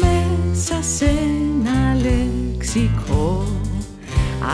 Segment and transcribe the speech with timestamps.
[0.00, 3.46] Μέσα σε ένα λεξικό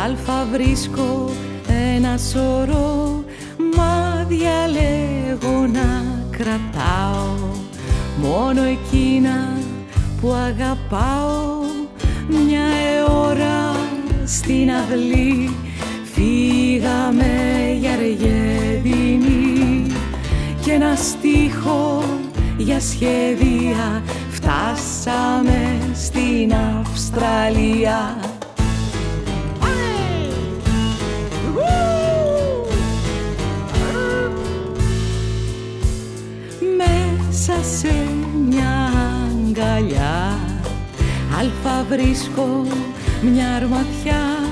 [0.04, 1.30] Αλφα βρίσκω
[1.68, 3.24] ένα σωρό
[3.76, 7.34] Μα διαλέγω να κρατάω.
[8.20, 9.58] Μόνο εκείνα
[10.20, 11.64] που αγαπάω.
[12.28, 13.76] Μια ώρα
[14.24, 15.35] στην αδλή
[20.96, 22.04] στίχο
[22.56, 24.02] για σχέδια.
[24.30, 28.16] Φτάσαμε στην Αυστραλία.
[36.76, 37.92] Μέσα σε
[38.48, 38.90] μια
[39.26, 40.38] αγκαλιά
[41.38, 42.66] Αλφα βρίσκω
[43.22, 44.45] μια αρματιά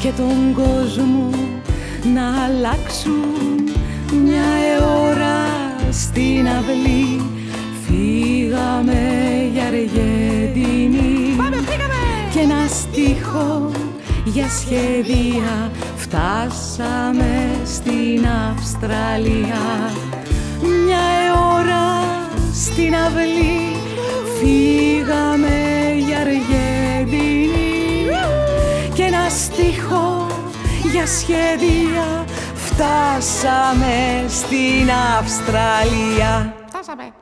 [0.00, 1.30] Και τον κόσμο
[2.14, 3.70] να αλλάξουν.
[4.24, 5.36] Μια ώρα
[5.90, 7.20] στην αυλή
[7.86, 9.00] Φύγαμε
[9.52, 11.34] για Αργεντινή.
[11.36, 12.02] Πάμε, φύγαμε!
[12.32, 13.70] Και ένα στίχο
[14.24, 15.70] για σχέδια.
[15.96, 19.90] Φτάσαμε στην Αυστραλία.
[20.84, 21.84] Μια ώρα
[22.52, 23.76] στην αυλή
[24.38, 25.19] Φύγαμε
[29.40, 30.26] στίχο
[30.92, 32.24] για σχέδια
[32.54, 37.12] Φτάσαμε στην Αυστραλία Φτάσαμε.